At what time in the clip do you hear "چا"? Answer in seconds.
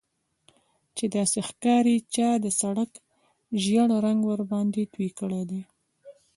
2.15-2.29